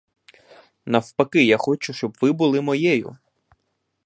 Навпаки, 0.85 1.43
я 1.45 1.57
хочу, 1.57 1.93
щоб 1.93 2.17
ви 2.21 2.31
були 2.31 2.61
моєю. 2.61 3.17